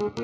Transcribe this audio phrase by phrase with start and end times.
[0.00, 0.18] Thank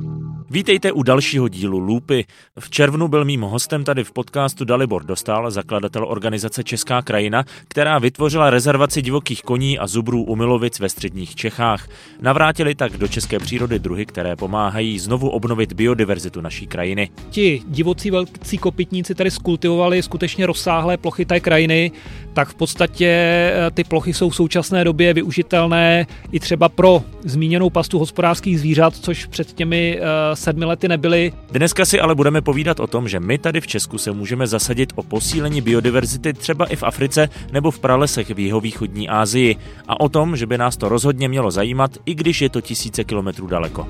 [0.00, 0.07] you.
[0.50, 2.24] Vítejte u dalšího dílu Lupy.
[2.58, 7.98] V červnu byl mým hostem tady v podcastu Dalibor Dostal, zakladatel organizace Česká krajina, která
[7.98, 11.88] vytvořila rezervaci divokých koní a zubrů u Milovic ve středních Čechách.
[12.20, 17.10] Navrátili tak do české přírody druhy, které pomáhají znovu obnovit biodiverzitu naší krajiny.
[17.30, 21.92] Ti divocí velcí kopytníci tady skultivovali skutečně rozsáhlé plochy té krajiny,
[22.32, 27.70] tak v podstatě eh, ty plochy jsou v současné době využitelné i třeba pro zmíněnou
[27.70, 31.32] pastu hospodářských zvířat, což před těmi eh, sedmi lety nebyly.
[31.52, 34.92] Dneska si ale budeme povídat o tom, že my tady v Česku se můžeme zasadit
[34.94, 39.56] o posílení biodiverzity třeba i v Africe nebo v pralesech v jihovýchodní Asii
[39.88, 43.04] a o tom, že by nás to rozhodně mělo zajímat, i když je to tisíce
[43.04, 43.88] kilometrů daleko.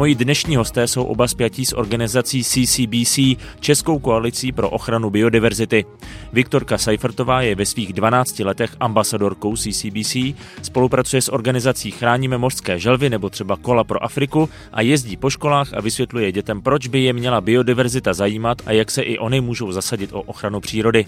[0.00, 3.18] Moji dnešní hosté jsou oba spjatí s organizací CCBC,
[3.60, 5.84] Českou koalicí pro ochranu biodiverzity.
[6.32, 10.16] Viktorka Seifertová je ve svých 12 letech ambasadorkou CCBC,
[10.62, 15.74] spolupracuje s organizací Chráníme mořské želvy nebo třeba Kola pro Afriku a jezdí po školách
[15.74, 19.72] a vysvětluje dětem, proč by je měla biodiverzita zajímat a jak se i oni můžou
[19.72, 21.06] zasadit o ochranu přírody.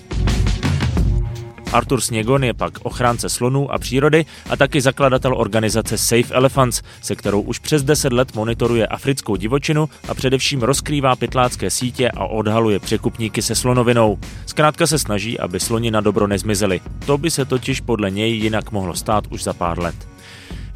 [1.73, 7.17] Artur Sněgon je pak ochránce slonů a přírody a taky zakladatel organizace Safe Elephants, se
[7.17, 12.79] kterou už přes 10 let monitoruje africkou divočinu a především rozkrývá pytlácké sítě a odhaluje
[12.79, 14.19] překupníky se slonovinou.
[14.47, 16.81] Zkrátka se snaží, aby sloni na dobro nezmizeli.
[17.07, 20.09] To by se totiž podle něj jinak mohlo stát už za pár let.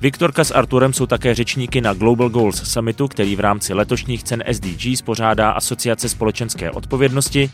[0.00, 4.44] Viktorka s Arturem jsou také řečníky na Global Goals Summitu, který v rámci letošních cen
[4.52, 7.50] SDGs pořádá Asociace společenské odpovědnosti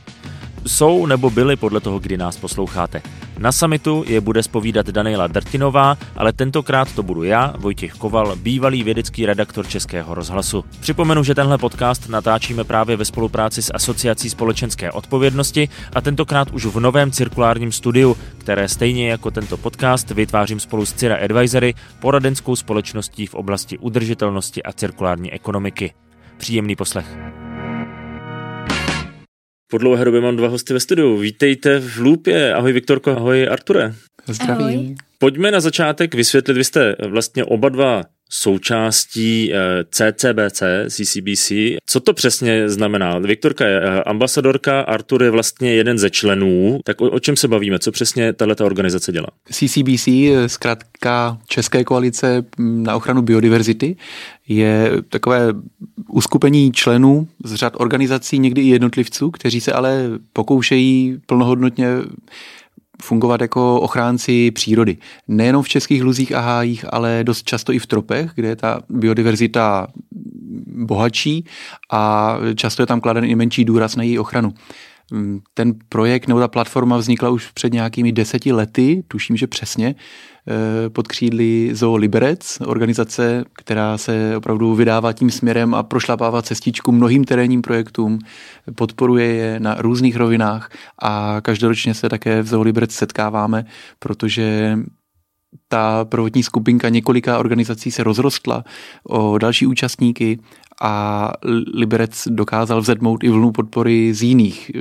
[0.66, 3.02] jsou nebo byly podle toho, kdy nás posloucháte.
[3.38, 8.82] Na samitu je bude spovídat Daniela Drtinová, ale tentokrát to budu já, Vojtěch Koval, bývalý
[8.82, 10.64] vědecký redaktor Českého rozhlasu.
[10.80, 16.66] Připomenu, že tenhle podcast natáčíme právě ve spolupráci s Asociací společenské odpovědnosti a tentokrát už
[16.66, 22.56] v novém cirkulárním studiu, které stejně jako tento podcast vytvářím spolu s Cira Advisory, poradenskou
[22.56, 25.94] společností v oblasti udržitelnosti a cirkulární ekonomiky.
[26.36, 27.41] Příjemný poslech.
[29.72, 31.16] Po dlouhé době mám dva hosty ve studiu.
[31.16, 32.54] Vítejte v Lůpě.
[32.54, 33.94] Ahoj Viktorko, ahoj Arture.
[34.26, 34.96] Zdravím.
[35.18, 39.52] Pojďme na začátek vysvětlit, vy jste vlastně oba dva součástí
[39.90, 41.52] CCBC, eh, CCBC.
[41.86, 43.18] Co to přesně znamená?
[43.18, 46.80] Viktorka je eh, ambasadorka, Artur je vlastně jeden ze členů.
[46.84, 47.78] Tak o, o čem se bavíme?
[47.78, 49.26] Co přesně tato organizace dělá?
[49.50, 50.08] CCBC,
[50.46, 53.96] zkrátka České koalice na ochranu biodiverzity,
[54.48, 55.48] je takové
[56.08, 61.88] uskupení členů z řad organizací, někdy i jednotlivců, kteří se ale pokoušejí plnohodnotně
[63.02, 64.96] fungovat jako ochránci přírody.
[65.28, 68.80] Nejenom v českých luzích a hájích, ale dost často i v tropech, kde je ta
[68.88, 69.86] biodiverzita
[70.66, 71.44] bohatší
[71.92, 74.54] a často je tam kladen i menší důraz na její ochranu.
[75.54, 79.94] Ten projekt nebo ta platforma vznikla už před nějakými deseti lety, tuším, že přesně,
[80.88, 87.24] pod křídly Zoo Liberec, organizace, která se opravdu vydává tím směrem a prošlapává cestičku mnohým
[87.24, 88.18] terénním projektům,
[88.74, 90.70] podporuje je na různých rovinách
[91.02, 93.64] a každoročně se také v Zoo Liberec setkáváme,
[93.98, 94.78] protože
[95.68, 98.64] ta prvotní skupinka několika organizací se rozrostla
[99.08, 100.38] o další účastníky
[100.82, 101.32] a
[101.74, 104.80] Liberec dokázal vzedmout i vlnu podpory z jiných eh,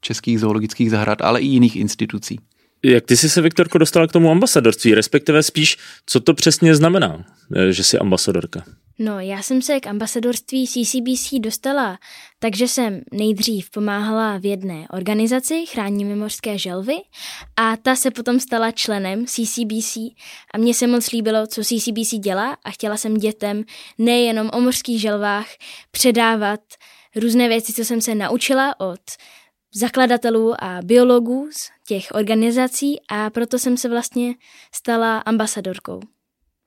[0.00, 2.38] českých zoologických zahrad, ale i jiných institucí.
[2.82, 5.76] Jak ty jsi se, Viktorko, dostala k tomu ambasadorství, respektive spíš,
[6.06, 7.24] co to přesně znamená,
[7.56, 8.64] eh, že jsi ambasadorka?
[9.02, 11.98] No, já jsem se k ambasadorství CCBC dostala,
[12.38, 16.94] takže jsem nejdřív pomáhala v jedné organizaci Chráníme mořské želvy
[17.56, 19.96] a ta se potom stala členem CCBC
[20.54, 23.64] a mně se moc líbilo, co CCBC dělá a chtěla jsem dětem
[23.98, 25.46] nejenom o mořských želvách
[25.90, 26.60] předávat
[27.16, 29.00] různé věci, co jsem se naučila od
[29.74, 34.34] zakladatelů a biologů z těch organizací a proto jsem se vlastně
[34.74, 36.00] stala ambasadorkou.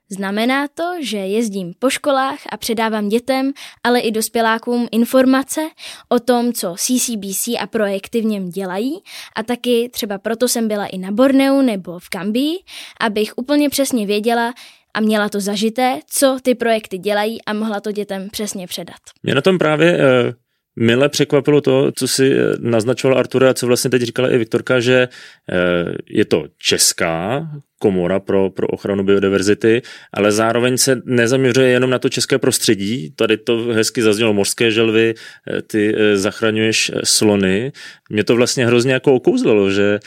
[0.09, 3.51] Znamená to, že jezdím po školách a předávám dětem,
[3.83, 5.61] ale i dospělákům informace
[6.09, 8.93] o tom, co CCBC a projekty v něm dělají
[9.35, 12.57] a taky třeba proto jsem byla i na Borneu nebo v Kambii,
[12.99, 14.53] abych úplně přesně věděla,
[14.93, 18.99] a měla to zažité, co ty projekty dělají a mohla to dětem přesně předat.
[19.23, 20.33] Mě na tom právě eh,
[20.75, 24.79] Mile překvapilo to, co si eh, naznačoval Artura a co vlastně teď říkala i Viktorka,
[24.79, 25.07] že
[25.51, 27.47] eh, je to česká
[27.79, 29.81] komora pro, pro ochranu biodiverzity,
[30.13, 33.13] ale zároveň se nezaměřuje jenom na to české prostředí.
[33.15, 35.13] Tady to hezky zaznělo mořské želvy,
[35.47, 37.71] eh, ty zachraňuješ slony.
[38.09, 39.99] Mě to vlastně hrozně jako okouzlilo, že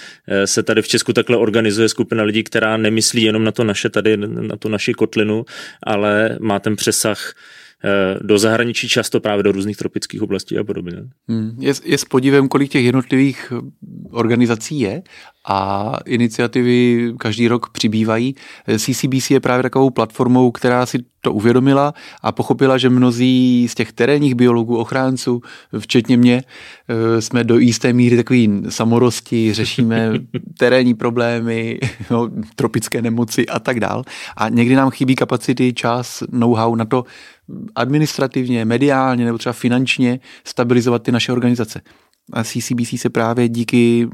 [0.44, 4.16] se tady v Česku takhle organizuje skupina lidí, která nemyslí jenom na to naše tady,
[4.16, 5.44] na tu naši kotlinu,
[5.82, 7.34] ale má ten přesah
[8.22, 10.92] do zahraničí, často právě do různých tropických oblastí a podobně.
[11.28, 11.56] Hmm.
[11.58, 13.52] Je, je s podívem, kolik těch jednotlivých
[14.10, 15.02] organizací je
[15.48, 18.34] a iniciativy každý rok přibývají.
[18.78, 23.92] CCBC je právě takovou platformou, která si to uvědomila a pochopila, že mnozí z těch
[23.92, 25.40] terénních biologů, ochránců,
[25.78, 26.42] včetně mě,
[26.88, 30.12] eh, jsme do jisté míry takový samorosti, řešíme
[30.58, 31.78] terénní problémy,
[32.10, 34.02] no, tropické nemoci a tak dál.
[34.36, 37.04] A někdy nám chybí kapacity, čas, know-how na to
[37.74, 41.80] administrativně, mediálně nebo třeba finančně stabilizovat ty naše organizace.
[42.32, 44.08] A CCBC se právě díky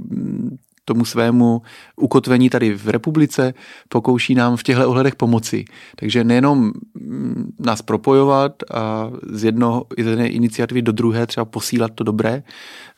[0.84, 1.62] tomu svému
[1.96, 3.54] ukotvení tady v republice,
[3.88, 5.64] pokouší nám v těchto ohledech pomoci.
[5.96, 11.90] Takže nejenom mm, nás propojovat a z, jedno, z jedné iniciativy do druhé třeba posílat
[11.94, 12.42] to dobré,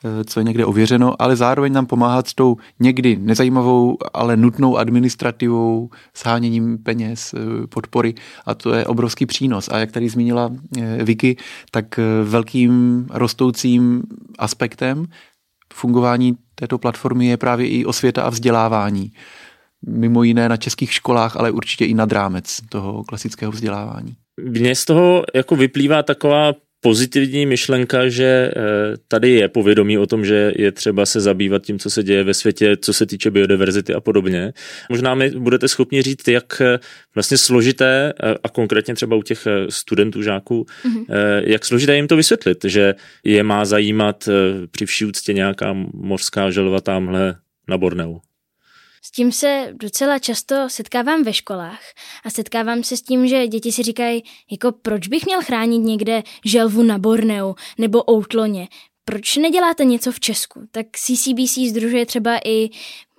[0.05, 4.77] eh, co je někde ověřeno, ale zároveň nám pomáhat s tou někdy nezajímavou, ale nutnou
[4.77, 8.15] administrativou, sháněním peněz, eh, podpory
[8.47, 9.69] a to je obrovský přínos.
[9.73, 11.37] A jak tady zmínila eh, Vicky,
[11.71, 14.03] tak velkým rostoucím
[14.39, 15.07] aspektem
[15.75, 19.13] fungování této platformy je právě i osvěta a vzdělávání.
[19.87, 24.17] Mimo jiné na českých školách, ale určitě i nad rámec toho klasického vzdělávání.
[24.41, 26.53] Mně z toho jako vyplývá taková
[26.85, 28.53] pozitivní myšlenka, že eh,
[29.09, 32.35] tady je povědomí o tom, že je třeba se zabývat tím, co se děje ve
[32.35, 34.53] světě, co se týče biodiverzity a podobně.
[34.91, 36.79] Možná mi budete schopni říct, jak eh,
[37.15, 41.05] vlastně složité, eh, a konkrétně třeba u těch studentů, žáků, mm-hmm.
[41.47, 42.95] jak složité jim to vysvětlit, že
[43.25, 44.29] je má zajímat
[44.71, 47.37] při vší úctě nějaká mořská želva tamhle
[47.69, 48.19] na Borneu.
[49.17, 51.83] Tím se docela často setkávám ve školách
[52.25, 56.23] a setkávám se s tím, že děti si říkají, jako proč bych měl chránit někde
[56.45, 58.69] želvu na Borneu nebo Outloně,
[59.05, 60.69] proč neděláte něco v Česku?
[60.71, 62.71] Tak CCBC združuje třeba i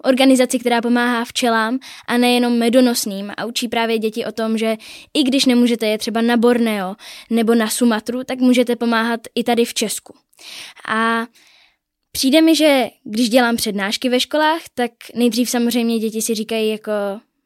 [0.03, 4.77] organizaci, která pomáhá včelám a nejenom medonosným a učí právě děti o tom, že
[5.13, 6.95] i když nemůžete je třeba na Borneo
[7.29, 10.15] nebo na Sumatru, tak můžete pomáhat i tady v Česku.
[10.87, 11.25] A
[12.15, 16.91] Přijde mi, že když dělám přednášky ve školách, tak nejdřív samozřejmě děti si říkají jako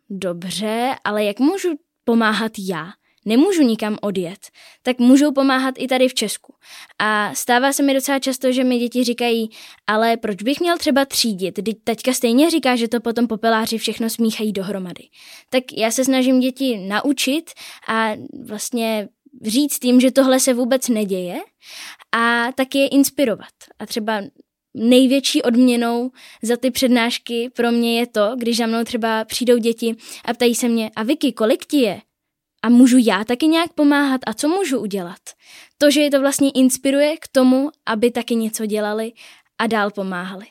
[0.10, 1.70] dobře, ale jak můžu
[2.04, 2.88] pomáhat já?
[3.26, 4.40] Nemůžu nikam odjet,
[4.84, 6.54] tak můžou pomáhat i tady v Česku.
[7.00, 9.50] A stává se mi docela často, že mi děti říkají,
[9.88, 14.10] ale proč bych měl třeba třídit, teď teďka stejně říká, že to potom popeláři všechno
[14.10, 15.04] smíchají dohromady.
[15.50, 17.52] Tak já se snažím děti naučit
[17.88, 18.12] a
[18.48, 19.08] vlastně
[19.46, 21.40] říct tím, že tohle se vůbec neděje
[22.16, 23.54] a taky je inspirovat.
[23.80, 24.22] A třeba
[24.74, 26.12] největší odměnou
[26.42, 29.96] za ty přednášky pro mě je to, když za mnou třeba přijdou děti
[30.26, 32.02] a ptají se mě, a Vicky, kolik ti je?
[32.64, 35.20] A můžu já taky nějak pomáhat a co můžu udělat?
[35.78, 39.12] To, že je to vlastně inspiruje k tomu, aby taky něco dělali
[39.60, 40.46] a dál pomáhali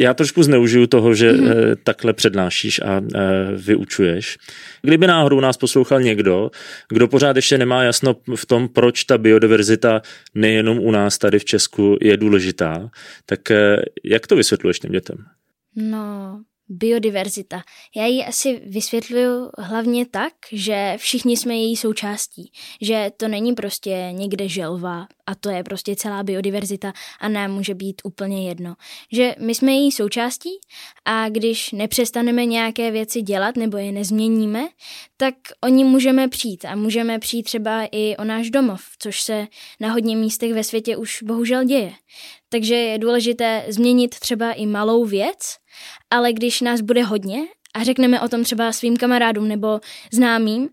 [0.00, 1.76] já trošku zneužiju toho, že mm-hmm.
[1.84, 3.18] takhle přednášíš a eh,
[3.56, 4.38] vyučuješ.
[4.82, 6.50] Kdyby náhodou nás poslouchal někdo,
[6.88, 10.02] kdo pořád ještě nemá jasno v tom, proč ta biodiverzita
[10.34, 12.90] nejenom u nás tady v Česku je důležitá,
[13.26, 15.16] tak eh, jak to vysvětluješ těm dětem?
[15.76, 17.62] No, biodiverzita.
[17.96, 24.08] Já ji asi vysvětluju hlavně tak, že všichni jsme její součástí, že to není prostě
[24.12, 28.74] někde želva a to je prostě celá biodiverzita a nám může být úplně jedno.
[29.12, 30.50] Že my jsme její součástí
[31.04, 34.68] a když nepřestaneme nějaké věci dělat nebo je nezměníme,
[35.16, 35.34] tak
[35.64, 39.46] o ní můžeme přijít a můžeme přijít třeba i o náš domov, což se
[39.80, 41.92] na hodně místech ve světě už bohužel děje.
[42.48, 45.59] Takže je důležité změnit třeba i malou věc,
[46.10, 47.40] ale když nás bude hodně
[47.74, 49.80] a řekneme o tom třeba svým kamarádům nebo
[50.12, 50.68] známým,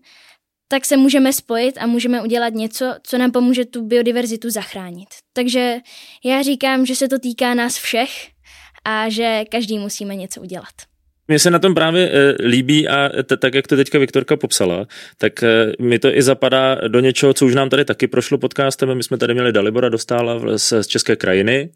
[0.68, 5.08] tak se můžeme spojit a můžeme udělat něco, co nám pomůže tu biodiverzitu zachránit.
[5.32, 5.76] Takže
[6.24, 8.10] já říkám, že se to týká nás všech
[8.84, 10.74] a že každý musíme něco udělat.
[11.28, 14.86] Mně se na tom právě e, líbí a t- tak, jak to teďka Viktorka popsala,
[15.18, 18.94] tak e, mi to i zapadá do něčeho, co už nám tady taky prošlo podcastem.
[18.94, 21.70] My jsme tady měli Dalibora Dostála z, České krajiny,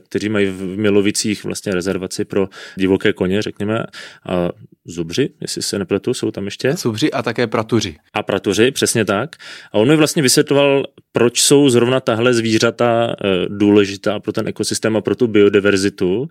[0.00, 3.84] kteří mají v Milovicích vlastně rezervaci pro divoké koně, řekněme,
[4.28, 4.48] a
[4.84, 6.72] zubři, jestli se nepletu, jsou tam ještě.
[6.72, 7.96] Zubři a také pratuři.
[8.12, 9.36] A pratuři, přesně tak.
[9.72, 13.16] A on mi vlastně vysvětloval, proč jsou zrovna tahle zvířata
[13.48, 16.28] důležitá pro ten ekosystém a pro tu biodiverzitu.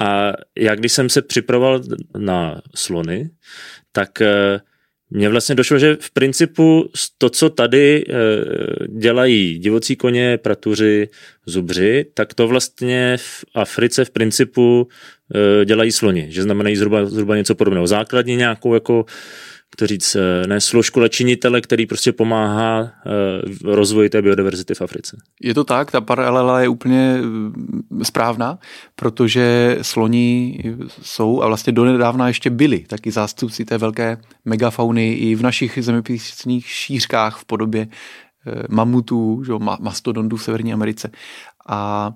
[0.00, 1.80] A já, když jsem se připravoval
[2.18, 3.30] na slony,
[3.92, 4.60] tak eh,
[5.14, 8.14] mně vlastně došlo, že v principu to, co tady eh,
[8.88, 11.08] dělají divocí koně, pratuři,
[11.46, 14.88] zubři, tak to vlastně v Africe v principu
[15.34, 17.86] eh, dělají sloni, že znamenají zhruba, zhruba něco podobného.
[17.86, 19.04] Základně nějakou jako
[19.76, 22.90] to říct, eh, ne složku, ale činitele, který prostě pomáhá eh,
[23.64, 25.16] rozvoji té biodiverzity v Africe.
[25.42, 27.16] Je to tak, ta paralela je úplně
[28.00, 28.58] eh, správná,
[28.96, 30.58] protože sloni
[31.02, 36.66] jsou a vlastně donedávna ještě byli taky zástupci té velké megafauny i v našich zeměpisných
[36.66, 37.88] šířkách v podobě
[38.68, 41.10] mamutů, že, mastodontů v Severní Americe.
[41.68, 42.12] A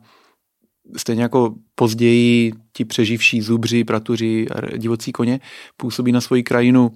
[0.97, 4.47] stejně jako později ti přeživší zubři, pratuři
[4.77, 5.41] divocí koně
[5.77, 6.93] působí na svoji krajinu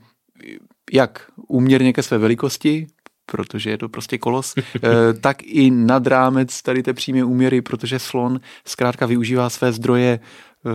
[0.92, 2.86] jak úměrně ke své velikosti,
[3.26, 4.80] protože je to prostě kolos, eh,
[5.20, 10.70] tak i nad rámec tady té přímé úměry, protože slon zkrátka využívá své zdroje eh,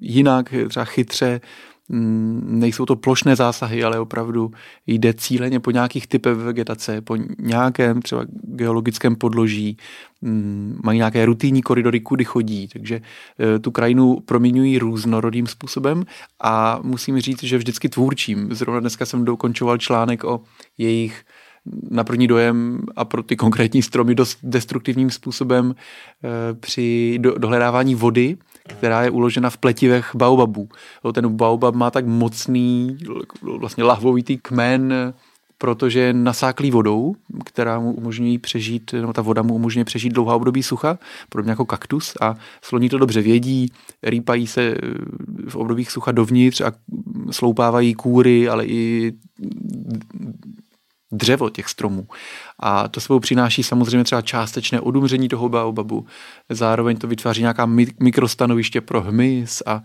[0.00, 1.40] jinak, třeba chytře,
[1.88, 4.50] nejsou to plošné zásahy, ale opravdu
[4.86, 9.76] jde cíleně po nějakých typech vegetace, po nějakém třeba geologickém podloží,
[10.20, 13.00] mm, mají nějaké rutinní koridory, kudy chodí, takže
[13.40, 16.04] eh, tu krajinu proměňují různorodým způsobem
[16.42, 18.54] a musím říct, že vždycky tvůrčím.
[18.54, 20.40] Zrovna dneska jsem dokončoval článek o
[20.78, 21.24] jejich
[21.90, 28.36] na první dojem a pro ty konkrétní stromy dost destruktivním způsobem eh, při dohledávání vody,
[28.72, 30.68] která je uložena v pletivech baobabů.
[31.12, 32.98] Ten baobab má tak mocný,
[33.42, 35.14] vlastně lahvovitý kmen,
[35.62, 37.14] protože je nasáklý vodou,
[37.44, 40.98] která mu umožňuje přežít, nebo ta voda mu umožňuje přežít dlouhá období sucha,
[41.28, 44.76] podobně jako kaktus a sloní to dobře vědí, rýpají se eh,
[45.48, 46.72] v obdobích sucha dovnitř a
[47.30, 49.12] sloupávají kůry, ale i
[51.12, 52.06] dřevo těch stromů.
[52.58, 56.06] A to sebou přináší samozřejmě třeba částečné odumření toho baobabu.
[56.48, 57.66] Zároveň to vytváří nějaká
[58.00, 59.82] mikrostanoviště pro hmyz a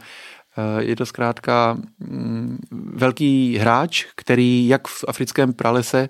[0.58, 2.58] e, je to zkrátka mm,
[2.94, 6.10] velký hráč, který jak v africkém pralese e,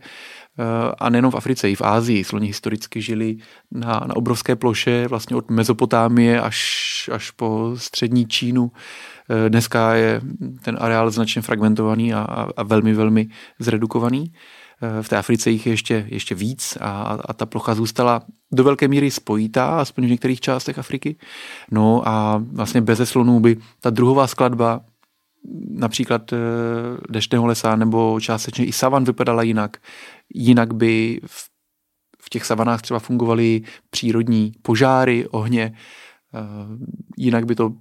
[1.00, 2.24] a nejenom v Africe, i v Ázii.
[2.24, 3.38] Sloni historicky žili
[3.72, 8.72] na, na obrovské ploše, vlastně od Mezopotámie až, až po střední Čínu.
[9.46, 10.22] E, dneska je
[10.62, 13.28] ten areál značně fragmentovaný a, a velmi, velmi
[13.60, 14.32] zredukovaný.
[14.82, 18.64] Eh, v té Africe jich je ještě, ještě víc a, a ta plocha zůstala do
[18.64, 21.16] velké míry spojitá, aspoň v některých částech Afriky.
[21.72, 24.82] No a vlastně bez slonů by ta druhová skladba
[25.70, 26.38] například eh,
[27.10, 29.78] deštného lesa nebo částečně i savan vypadala jinak.
[30.34, 31.50] Jinak by v,
[32.22, 35.74] v těch savanách třeba fungovaly přírodní požáry, ohně,
[36.34, 36.40] eh,
[37.18, 37.74] jinak by to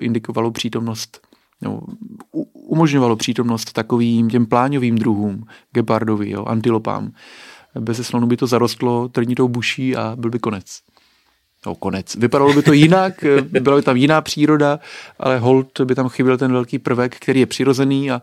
[0.00, 1.26] indikovalo přítomnost
[1.60, 1.80] nebo
[2.70, 7.12] umožňovalo přítomnost takovým těm pláňovým druhům, gepardovi, jo, antilopám.
[7.80, 10.80] Bez slonu by to zarostlo trnitou buší a byl by konec.
[11.66, 12.14] No, konec.
[12.14, 13.24] Vypadalo by to jinak,
[13.60, 14.80] byla by tam jiná příroda,
[15.18, 18.22] ale hold by tam chyběl ten velký prvek, který je přirozený a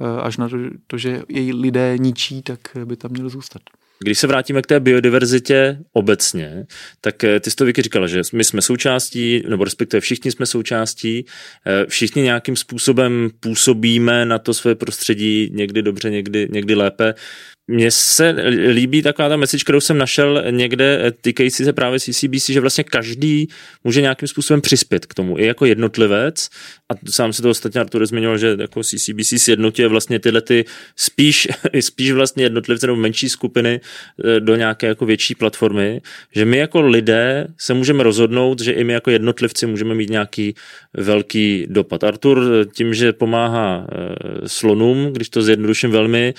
[0.00, 3.62] e, až na to, to že její lidé ničí, tak by tam měl zůstat.
[4.04, 6.66] Když se vrátíme k té biodiverzitě obecně,
[7.00, 10.46] tak eh, ty jsi to Vicky říkala, že my jsme součástí, nebo respektive všichni jsme
[10.46, 11.26] součástí,
[11.66, 17.14] eh, všichni nějakým způsobem působíme na to své prostředí, někdy dobře, někdy, někdy lépe.
[17.70, 18.34] Mně se
[18.70, 22.84] líbí taková ta message, kterou jsem našel někde eh, týkající se právě CCBC, že vlastně
[22.84, 23.48] každý
[23.84, 26.48] může nějakým způsobem přispět k tomu, i jako jednotlivec.
[26.88, 30.64] A sám se to ostatně Artur zmiňoval, že jako CCBC sjednotuje vlastně tyhle ty
[30.96, 31.48] spíš,
[31.80, 33.80] spíš vlastně jednotlivce nebo menší skupiny
[34.24, 36.00] eh, do nějaké jako větší platformy,
[36.34, 40.54] že my jako lidé se můžeme rozhodnout, že i my jako jednotlivci můžeme mít nějaký
[40.94, 42.04] velký dopad.
[42.04, 46.34] Artur tím, že pomáhá eh, slonům, když to zjednoduším velmi,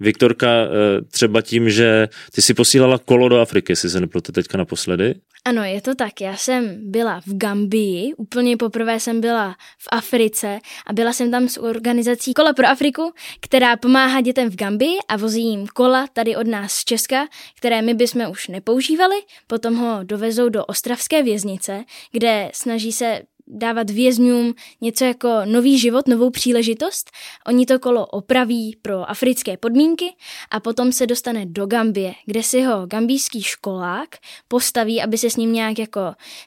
[0.00, 4.58] Viktorka eh, třeba tím, že ty si posílala kolo do Afriky, si se neplote teďka
[4.58, 5.14] naposledy.
[5.44, 6.20] Ano, je to tak.
[6.20, 11.48] Já jsem byla v Gambii, úplně poprvé jsem byla v Africe a byla jsem tam
[11.48, 16.36] s organizací Kola pro Afriku, která pomáhá dětem v Gambii a vozí jim kola tady
[16.36, 17.26] od nás z Česka,
[17.56, 19.16] které my bychom už nepoužívali,
[19.46, 26.08] potom ho dovezou do ostravské věznice, kde snaží se dávat vězňům něco jako nový život,
[26.08, 27.10] novou příležitost.
[27.46, 30.04] Oni to kolo opraví pro africké podmínky
[30.50, 34.08] a potom se dostane do Gambie, kde si ho gambijský školák
[34.48, 36.00] postaví, aby se s ním nějak jako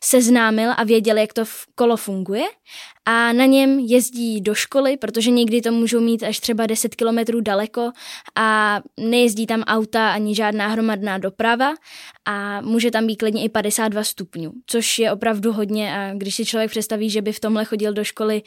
[0.03, 1.43] seznámil a věděl, jak to
[1.75, 2.43] kolo funguje
[3.05, 7.41] a na něm jezdí do školy, protože někdy to můžou mít až třeba 10 kilometrů
[7.41, 7.91] daleko
[8.36, 11.74] a nejezdí tam auta ani žádná hromadná doprava
[12.25, 16.45] a může tam být klidně i 52 stupňů, což je opravdu hodně a když si
[16.45, 18.41] člověk představí, že by v tomhle chodil do školy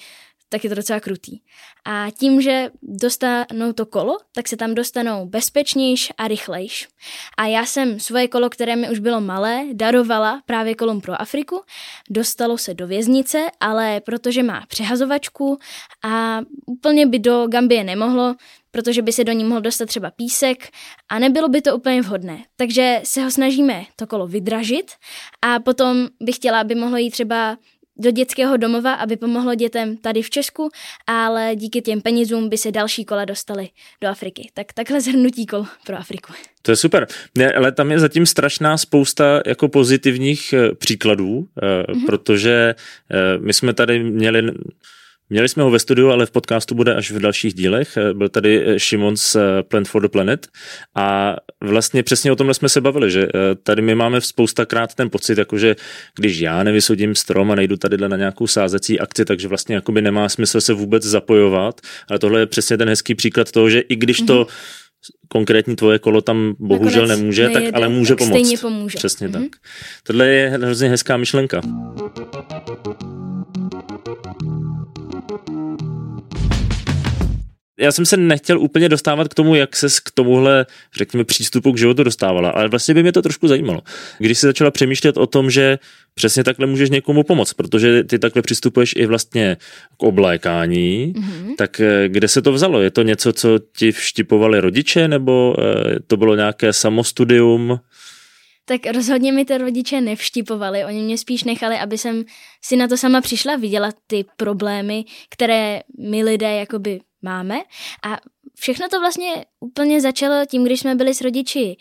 [0.49, 1.39] tak je to docela krutý.
[1.85, 6.89] A tím, že dostanou to kolo, tak se tam dostanou bezpečnějš a rychlejš.
[7.37, 11.63] A já jsem svoje kolo, které mi už bylo malé, darovala právě kolom pro Afriku.
[12.11, 15.59] Dostalo se do věznice, ale protože má přehazovačku
[16.05, 18.35] a úplně by do Gambie nemohlo,
[18.71, 20.69] protože by se do ní mohl dostat třeba písek
[21.09, 22.45] a nebylo by to úplně vhodné.
[22.57, 24.93] Takže se ho snažíme to kolo vydražit
[25.43, 27.57] a potom bych chtěla, aby mohlo jít třeba
[27.99, 30.71] do dětského domova, aby pomohlo dětem tady v Česku,
[31.07, 33.69] ale díky těm penězům by se další kola dostaly
[34.01, 34.51] do Afriky.
[34.55, 36.33] Tak takhle zhrnutí kol pro Afriku.
[36.63, 37.07] To je super.
[37.39, 42.07] Ne, ale tam je zatím strašná spousta jako pozitivních eh, příkladů, mm-hmm.
[42.07, 42.75] protože
[43.11, 44.53] eh, my jsme tady měli
[45.31, 47.97] Měli jsme ho ve studiu, ale v podcastu bude až v dalších dílech.
[47.97, 50.49] Eh, byl tady eh, Šimon z eh, Plant for the Planet
[50.95, 53.29] a vlastně přesně o tomhle jsme se bavili, že
[53.63, 55.77] tady my máme spoustakrát ten pocit, jakože
[56.17, 60.29] když já nevysudím strom a nejdu tady na nějakou sázecí akci, takže vlastně jakoby nemá
[60.29, 61.81] smysl se vůbec zapojovat,
[62.11, 64.87] ale tohle je přesně ten hezký příklad toho, že i když to mm-hmm
[65.29, 68.39] konkrétní tvoje kolo tam bohužel Nakonec nemůže, nejede, tak ale může tak pomoct.
[68.41, 68.97] Stejně pomůže.
[68.97, 69.43] Přesně mm-hmm.
[69.43, 69.61] tak.
[70.03, 71.61] Tohle je hrozně hezká myšlenka.
[77.79, 80.67] Já jsem se nechtěl úplně dostávat k tomu, jak se k tomuhle,
[80.97, 83.83] řekněme, přístupu k životu dostávala, ale vlastně by mě to trošku zajímalo.
[84.19, 85.79] Když jsi začala přemýšlet o tom, že
[86.15, 89.57] přesně takhle můžeš někomu pomoct, protože ty takhle přistupuješ i vlastně
[89.97, 91.55] k oblékání, mm-hmm.
[91.59, 92.81] tak eh, kde se to vzalo?
[92.81, 97.81] Je to něco, co ti vštipovali rodiče, nebo eh, to bylo nějaké samostudium?
[98.69, 102.25] tak rozhodně mi ty rodiče nevštipovali, oni mě spíš nechali, aby jsem
[102.65, 105.81] si na to sama přišla, viděla ty problémy, které
[106.11, 107.61] my lidé jakoby máme
[108.07, 108.17] a
[108.55, 111.77] všechno to vlastně úplně začalo tím, když jsme byli s rodiči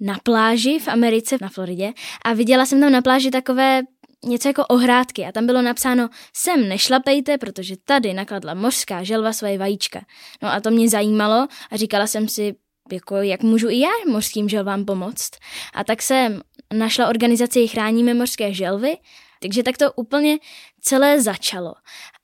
[0.00, 1.92] na pláži v Americe, na Floridě
[2.24, 3.82] a viděla jsem tam na pláži takové
[4.24, 9.58] něco jako ohrádky a tam bylo napsáno sem nešlapejte, protože tady nakladla mořská želva svoje
[9.58, 10.00] vajíčka.
[10.42, 12.54] No a to mě zajímalo a říkala jsem si,
[12.92, 15.30] jako jak můžu i já mořským želvám pomoct.
[15.74, 16.40] A tak jsem
[16.74, 18.96] našla organizaci Chráníme mořské želvy,
[19.42, 20.38] takže tak to úplně
[20.80, 21.74] celé začalo.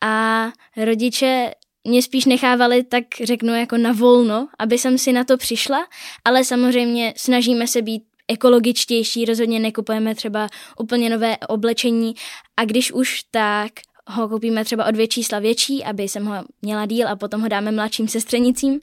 [0.01, 1.51] A rodiče
[1.85, 5.87] mě spíš nechávali, tak řeknu, jako na volno, aby jsem si na to přišla,
[6.25, 10.49] ale samozřejmě snažíme se být ekologičtější, rozhodně nekupujeme třeba
[10.79, 12.15] úplně nové oblečení
[12.57, 13.73] a když už tak
[14.07, 17.49] ho koupíme třeba o dvě čísla větší, aby jsem ho měla díl a potom ho
[17.49, 18.81] dáme mladším sestřenicím,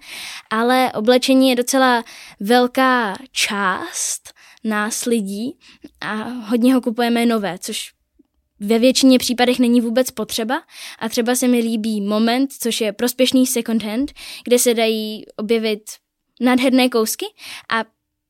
[0.49, 2.03] ale oblečení je docela
[2.39, 5.57] velká část nás lidí
[6.01, 7.91] a hodně ho kupujeme nové, což
[8.59, 10.61] ve většině případech není vůbec potřeba
[10.99, 14.11] a třeba se mi líbí Moment, což je prospěšný second hand,
[14.43, 15.81] kde se dají objevit
[16.41, 17.25] nádherné kousky
[17.69, 17.83] a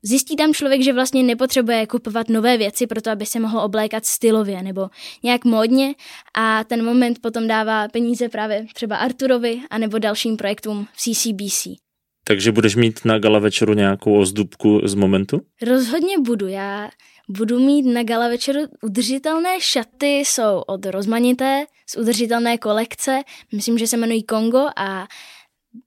[0.04, 4.06] Zjistí tam člověk, že vlastně nepotřebuje kupovat nové věci pro to, aby se mohl oblékat
[4.06, 4.90] stylově nebo
[5.24, 5.96] nějak módně
[6.34, 11.89] a ten moment potom dává peníze právě třeba Arturovi a nebo dalším projektům v CCBC.
[12.30, 15.42] Takže budeš mít na gala večeru nějakou ozdobku z momentu?
[15.62, 16.48] Rozhodně budu.
[16.48, 16.90] Já
[17.30, 23.88] budu mít na gala večeru udržitelné šaty, jsou od rozmanité, z udržitelné kolekce, myslím, že
[23.88, 25.08] se jmenují Kongo a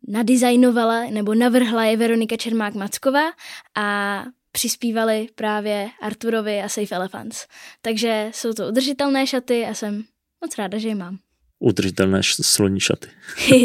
[0.09, 3.33] nadizajnovala nebo navrhla je Veronika Čermák-Macková
[3.77, 4.19] a
[4.53, 7.47] přispívali právě Arturovi a Safe Elephants.
[7.83, 10.05] Takže jsou to udržitelné šaty a jsem
[10.45, 11.19] moc ráda, že je mám
[11.63, 13.09] udržitelné sloní šaty.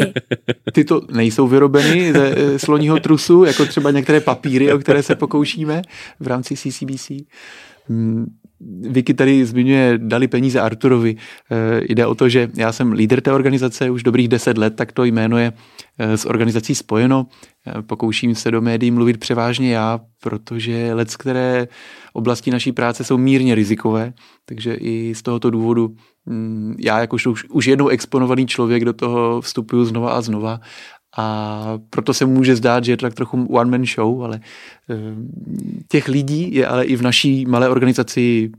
[0.72, 5.14] Ty to nejsou vyrobeny ze eh, sloního trusu, jako třeba některé papíry, o které se
[5.14, 5.82] pokoušíme
[6.20, 7.10] v rámci CCBC.
[8.80, 11.16] Vicky tady zmiňuje, dali peníze Arturovi.
[11.50, 14.92] Eh, jde o to, že já jsem lídr té organizace už dobrých deset let, tak
[14.92, 15.52] to jméno je
[15.98, 17.26] eh, s organizací spojeno.
[17.86, 21.68] Pokouším se do médií mluvit převážně já, protože let, které
[22.12, 24.12] oblasti naší práce jsou mírně rizikové,
[24.44, 25.94] takže i z tohoto důvodu
[26.26, 30.60] mm, já jakož už, už jednou exponovaný člověk do toho vstupuju znova a znova
[31.20, 34.40] a proto se může zdát, že je to tak trochu one-man show, ale
[34.90, 34.96] eh,
[35.88, 38.50] těch lidí je ale i v naší malé organizaci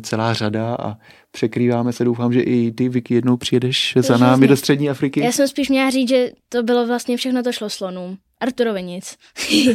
[0.00, 0.96] celá řada a
[1.30, 2.04] překrýváme se.
[2.04, 5.20] Doufám, že i ty, Vicky, jednou přijedeš za námi do Střední Afriky.
[5.20, 8.16] Já jsem spíš měla říct, že to bylo vlastně všechno to šlo slonům.
[8.40, 9.16] Arturovi nic.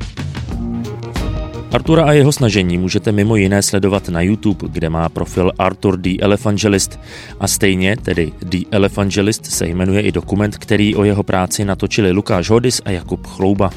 [1.72, 6.10] Artura a jeho snažení můžete mimo jiné sledovat na YouTube, kde má profil Arthur the
[6.20, 7.00] Evangelist.
[7.40, 12.50] A stejně, tedy The Evangelist, se jmenuje i dokument, který o jeho práci natočili Lukáš
[12.50, 13.70] Hodis a Jakub Chlouba.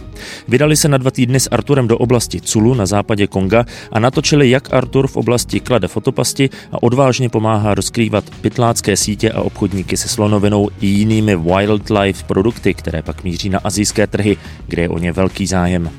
[0.48, 4.50] Vydali se na dva týdny s Arturem do oblasti Culu na západě Konga a natočili,
[4.50, 10.08] jak Artur v oblasti klade fotopasti a odvážně pomáhá rozkrývat pytlácké sítě a obchodníky se
[10.08, 15.12] slonovinou i jinými wildlife produkty, které pak míří na azijské trhy, kde je o ně
[15.12, 15.90] velký zájem.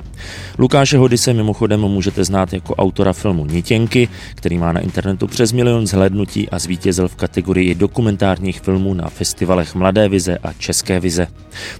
[0.58, 5.52] Lukáše Hody se mimochodem můžete znát jako autora filmu Nitěnky, který má na internetu přes
[5.52, 11.26] milion zhlédnutí a zvítězil v kategorii dokumentárních filmů na festivalech Mladé vize a České vize.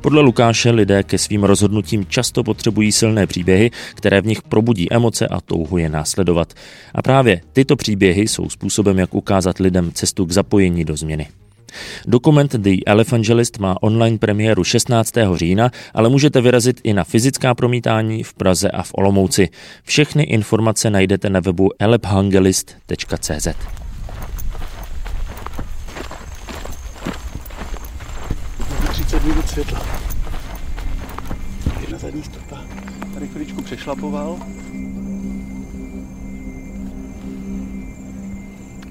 [0.01, 5.29] Podle Lukáše lidé ke svým rozhodnutím často potřebují silné příběhy, které v nich probudí emoce
[5.29, 6.55] a touhu je následovat.
[6.95, 11.29] A právě tyto příběhy jsou způsobem, jak ukázat lidem cestu k zapojení do změny.
[12.07, 15.13] Dokument The Evangelist má online premiéru 16.
[15.35, 19.49] října, ale můžete vyrazit i na fyzická promítání v Praze a v Olomouci.
[19.85, 23.49] Všechny informace najdete na webu elephangelist.cz.
[29.51, 29.87] světla.
[31.81, 32.65] Jedna zadní stopa.
[33.15, 34.39] Tady chviličku přešlapoval.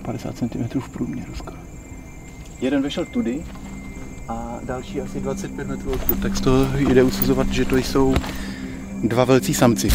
[0.06, 1.69] 50 cm v průměru skoro.
[2.62, 3.44] Jeden vešel tudy
[4.28, 6.20] a další asi 25 metrů odtud.
[6.22, 8.16] Tak z toho jde usuzovat, že to jsou
[9.04, 9.90] dva velcí samci.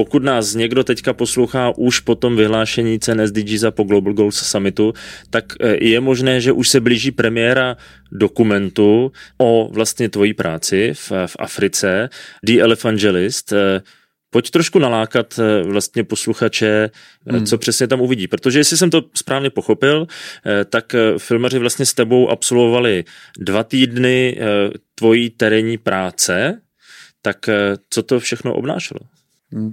[0.00, 4.36] Pokud nás někdo teďka poslouchá už po tom vyhlášení cen SDGs a po Global Goals
[4.36, 4.92] Summitu,
[5.30, 7.76] tak e, je možné, že už se blíží premiéra
[8.12, 12.08] dokumentu o vlastně tvojí práci v, v Africe,
[12.44, 13.52] The Evangelist.
[13.52, 13.82] E,
[14.30, 16.90] pojď trošku nalákat e, vlastně posluchače,
[17.26, 17.46] hmm.
[17.46, 18.28] co přesně tam uvidí.
[18.28, 20.06] Protože jestli jsem to správně pochopil,
[20.70, 23.04] tak filmaři vlastně s tebou absolvovali
[23.38, 24.38] dva týdny
[24.94, 26.60] tvojí terénní práce,
[27.22, 27.50] tak
[27.90, 29.19] co to všechno obnášelo?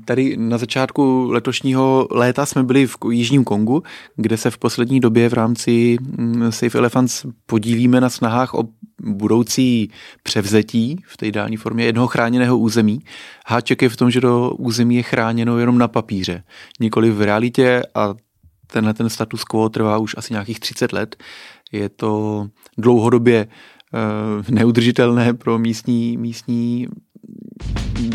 [0.06, 3.84] Tady na začátku letošního léta jsme byli v Jižním Kongu,
[4.16, 8.64] kde se v poslední době v rámci mm, Safe Elephants podílíme na snahách o
[9.02, 9.92] budoucí
[10.24, 13.00] převzetí v té ideální formě jednoho chráněného území.
[13.48, 16.44] Háček je v tom, že to území je chráněno jenom na papíře,
[16.80, 18.16] nikoli v realitě a
[18.68, 21.16] tenhle ten status quo trvá už asi nějakých 30 let.
[21.72, 22.46] Je to
[22.78, 26.88] dlouhodobě eh, neudržitelné pro místní, místní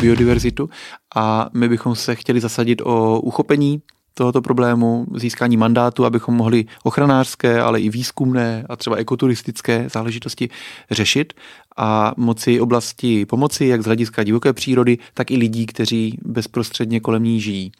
[0.01, 0.69] biodiverzitu
[1.15, 3.81] a my bychom se chtěli zasadit o uchopení
[4.13, 10.49] tohoto problému, získání mandátu, abychom mohli ochranářské, ale i výzkumné a třeba ekoturistické záležitosti
[10.91, 11.33] řešit
[11.77, 17.23] a moci oblasti pomoci, jak z hlediska divoké přírody, tak i lidí, kteří bezprostředně kolem
[17.23, 17.71] ní žijí.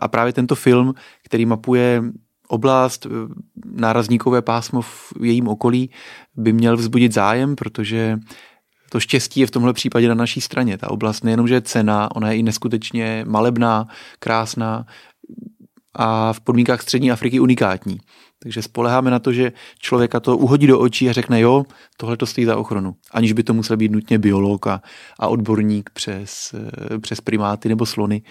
[0.00, 2.02] A právě tento film, který mapuje
[2.48, 3.06] oblast,
[3.64, 5.90] nárazníkové pásmo v jejím okolí,
[6.36, 8.18] by měl vzbudit zájem, protože
[8.88, 10.78] to štěstí je v tomhle případě na naší straně.
[10.78, 14.86] Ta oblast nejenom, že je cena, ona je i neskutečně malebná, krásná
[15.94, 17.98] a v podmínkách střední Afriky unikátní.
[18.42, 21.64] Takže spoleháme na to, že člověka to uhodí do očí a řekne, jo,
[21.96, 22.94] tohle to stojí za ochranu.
[23.10, 24.82] Aniž by to musel být nutně biolog a,
[25.18, 26.54] a odborník přes,
[27.00, 28.22] přes primáty nebo slony.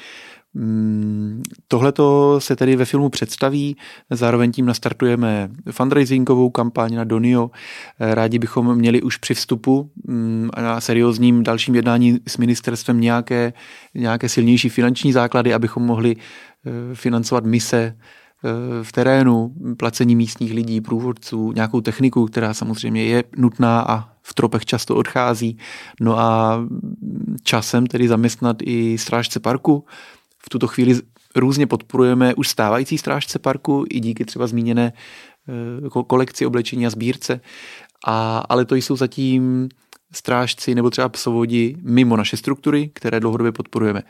[0.59, 1.93] Mm, Tohle
[2.39, 3.77] se tedy ve filmu představí,
[4.09, 7.51] zároveň tím nastartujeme fundraisingovou kampaň na Donio.
[7.99, 13.53] Rádi bychom měli už při vstupu mm, a seriózním dalším jednání s ministerstvem nějaké,
[13.95, 20.81] nějaké silnější finanční základy, abychom mohli eh, financovat mise eh, v terénu, placení místních lidí,
[20.81, 25.57] průvodců, nějakou techniku, která samozřejmě je nutná a v tropech často odchází.
[26.01, 26.59] No a
[27.43, 29.85] časem tedy zaměstnat i strážce parku,
[30.47, 30.99] v tuto chvíli
[31.35, 34.93] různě podporujeme už stávající strážce parku i díky třeba zmíněné
[35.47, 37.41] eh, kolekci oblečení a sbírce,
[38.05, 39.69] a, ale to jsou zatím
[40.13, 44.03] strážci nebo třeba psovodi mimo naše struktury, které dlouhodobě podporujeme.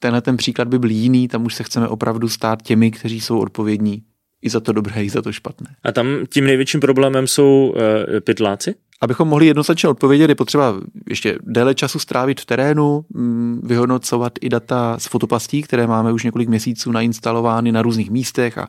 [0.00, 3.38] Tenhle ten příklad by byl jiný, tam už se chceme opravdu stát těmi, kteří jsou
[3.38, 4.02] odpovědní
[4.42, 5.76] i za to dobré, i za to špatné.
[5.82, 8.74] A tam tím největším problémem jsou uh, pytláci?
[9.02, 10.74] Abychom mohli jednoznačně odpovědět, je potřeba
[11.08, 16.24] ještě déle času strávit v terénu, mm, vyhodnocovat i data z fotopastí, které máme už
[16.24, 18.68] několik měsíců nainstalovány na různých místech a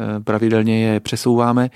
[0.00, 1.70] e, pravidelně je přesouváme.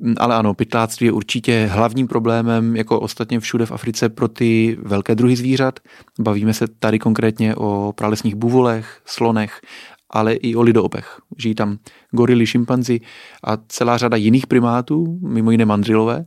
[0.00, 4.78] Mm, ale ano, pytláctví je určitě hlavním problémem, jako ostatně všude v Africe, pro ty
[4.82, 5.80] velké druhy zvířat.
[6.20, 9.60] Bavíme se tady konkrétně o pralesních buvolech, slonech,
[10.10, 11.20] ale i o lidoopech.
[11.38, 11.78] Žijí tam
[12.10, 13.00] gorily, šimpanzi
[13.44, 16.24] a celá řada jiných primátů, mimo jiné mandrilové.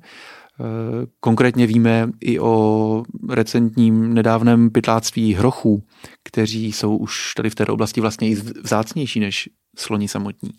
[1.20, 5.84] Konkrétně víme i o recentním nedávném pytláctví hrochů,
[6.24, 10.52] kteří jsou už tady v této oblasti vlastně i vzácnější než sloni samotní.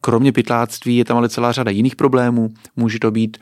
[0.00, 2.48] Kromě pytláctví je tam ale celá řada jiných problémů.
[2.76, 3.38] Může to být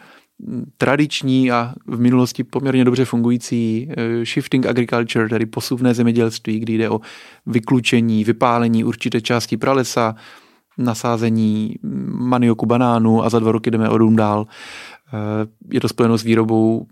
[0.76, 6.90] tradiční a v minulosti poměrně dobře fungující eh, shifting agriculture, tedy posuvné zemědělství, kdy jde
[6.90, 7.00] o
[7.46, 10.14] vyklučení, vypálení určité části pralesa,
[10.78, 11.74] nasázení
[12.08, 14.46] manioku, banánu a za dva roky jdeme o dům dál.
[15.12, 16.86] Eh, je to spojeno s výrobou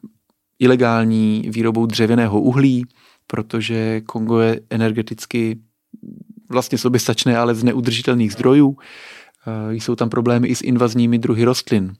[0.58, 2.86] ilegální výrobou dřevěného uhlí,
[3.26, 5.58] protože Kongo je energeticky
[6.50, 8.76] vlastně soběstačné, ale z neudržitelných zdrojů.
[9.46, 11.92] Eh, jsou tam problémy i s invazními druhy rostlin,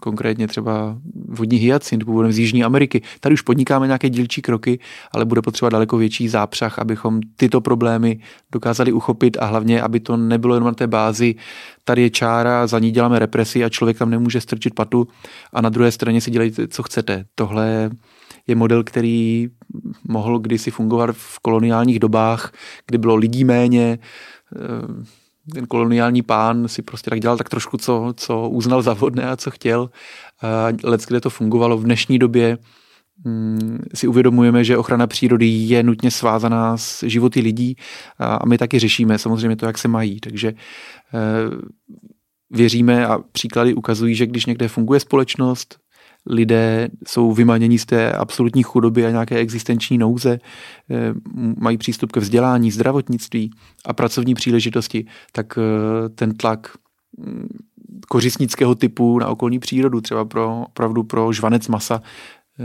[0.00, 0.98] konkrétně třeba
[1.32, 3.02] vodní hyacint původem z Jižní Ameriky.
[3.20, 4.78] Tady už podnikáme nějaké dílčí kroky,
[5.12, 8.20] ale bude potřeba daleko větší zápřah, abychom tyto problémy
[8.52, 11.34] dokázali uchopit a hlavně, aby to nebylo jenom na té bázi,
[11.84, 15.08] tady je čára, za ní děláme represi a člověk tam nemůže strčit patu
[15.52, 17.24] a na druhé straně si dělejte, co chcete.
[17.34, 17.90] Tohle
[18.46, 19.48] je model, který
[20.08, 22.52] mohl kdysi fungovat v koloniálních dobách,
[22.86, 23.98] kdy bylo lidí méně,
[24.56, 25.21] eh,
[25.54, 29.36] ten koloniální pán si prostě tak dělal tak trošku, co, co uznal za vhodné a
[29.36, 29.90] co chtěl.
[30.84, 32.58] Lec, kde to fungovalo v dnešní době,
[33.24, 37.76] mm, si uvědomujeme, že ochrana přírody je nutně svázaná s životy lidí
[38.18, 40.20] a my taky řešíme samozřejmě to, jak se mají.
[40.20, 40.54] Takže e,
[42.50, 45.78] věříme a příklady ukazují, že když někde funguje společnost
[46.26, 50.38] lidé jsou vymaněni z té absolutní chudoby a nějaké existenční nouze,
[50.90, 51.14] eh,
[51.58, 53.50] mají přístup ke vzdělání, zdravotnictví
[53.86, 56.76] a pracovní příležitosti, tak eh, ten tlak
[57.18, 57.48] mm,
[58.08, 62.02] kořistnického typu na okolní přírodu, třeba pro, opravdu pro žvanec masa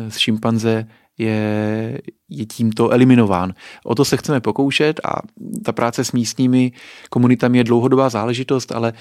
[0.09, 3.53] z šimpanze je, je tímto eliminován.
[3.85, 5.21] O to se chceme pokoušet a
[5.65, 6.71] ta práce s místními
[7.09, 8.93] komunitami je dlouhodobá záležitost, ale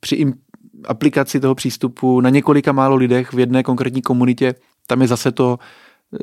[0.00, 0.16] při
[0.84, 4.54] aplikaci toho přístupu na několika málo lidech v jedné konkrétní komunitě,
[4.86, 5.58] tam je zase to,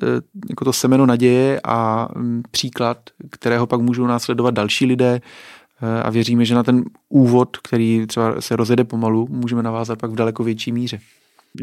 [0.03, 0.05] e,
[0.49, 2.07] jako to semeno naděje a
[2.51, 2.97] příklad,
[3.29, 5.21] kterého pak můžou následovat další lidé
[5.81, 10.11] e, a věříme, že na ten úvod, který třeba se rozjede pomalu, můžeme navázat pak
[10.11, 10.99] v daleko větší míře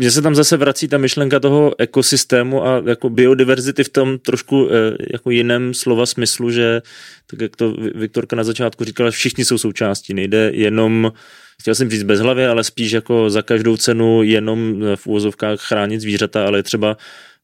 [0.00, 4.68] že se tam zase vrací ta myšlenka toho ekosystému a jako biodiverzity v tom trošku
[4.70, 6.82] eh, jako jiném slova smyslu, že
[7.26, 11.12] tak jak to Viktorka na začátku říkala, všichni jsou součástí, nejde jenom
[11.60, 16.00] chtěl jsem říct bez hlavy, ale spíš jako za každou cenu jenom v úvozovkách chránit
[16.00, 16.96] zvířata, ale je třeba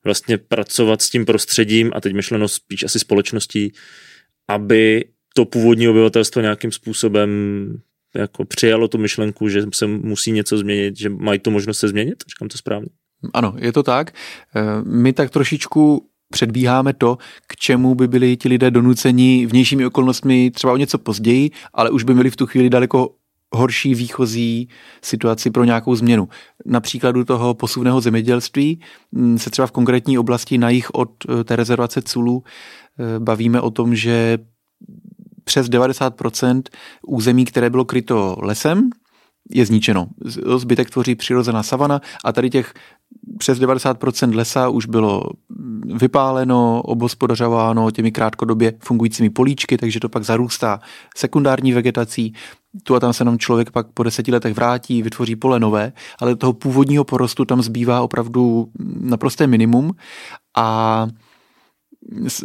[0.04, 3.72] vlastně pracovat s tím prostředím a teď myšleno spíš asi společností,
[4.48, 7.30] aby to původní obyvatelstvo nějakým způsobem
[8.14, 12.24] jako přijalo tu myšlenku, že se musí něco změnit, že mají tu možnost se změnit?
[12.28, 12.88] Říkám to správně.
[13.32, 14.14] Ano, je to tak.
[14.56, 20.50] Eh, my tak trošičku předbíháme to, k čemu by byli ti lidé donuceni vnějšími okolnostmi
[20.50, 23.14] třeba o něco později, ale už by měli v tu chvíli daleko
[23.54, 24.68] horší výchozí
[25.02, 26.28] situaci pro nějakou změnu.
[26.66, 28.80] Na příkladu toho posuvného zemědělství
[29.12, 33.60] hm, se třeba v konkrétní oblasti na jich od eh, té rezervace Culu eh, bavíme
[33.60, 34.38] o tom, že
[35.44, 36.62] přes 90%
[37.06, 38.90] území, které bylo kryto lesem,
[39.50, 40.06] je zničeno.
[40.56, 42.74] Zbytek tvoří přirozená savana a tady těch
[43.38, 45.22] přes 90% lesa už bylo
[45.84, 50.80] vypáleno, obospodařováno těmi krátkodobě fungujícími políčky, takže to pak zarůstá
[51.16, 52.34] sekundární vegetací.
[52.82, 56.36] Tu a tam se nám člověk pak po deseti letech vrátí, vytvoří pole nové, ale
[56.36, 58.68] toho původního porostu tam zbývá opravdu
[59.00, 59.92] naprosté minimum
[60.56, 61.06] a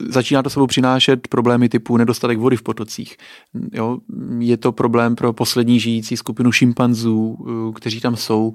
[0.09, 3.17] začíná to sebou přinášet problémy typu nedostatek vody v potocích.
[3.73, 3.97] Jo,
[4.39, 8.53] je to problém pro poslední žijící skupinu šimpanzů, eh, kteří tam jsou.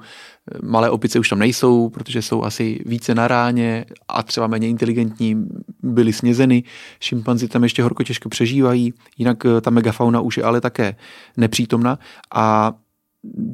[0.62, 5.47] Malé opice už tam nejsou, protože jsou asi více na ráně a třeba méně inteligentní,
[5.83, 6.62] byly snězeny.
[7.01, 10.95] Šimpanzi tam ještě horko těžko přežívají, jinak eh, ta megafauna už je ale také
[11.37, 11.99] nepřítomna
[12.35, 12.73] a